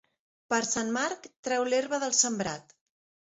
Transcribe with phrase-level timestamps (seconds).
[0.53, 2.75] Per Sant Marc, treu l'herba del sembrat.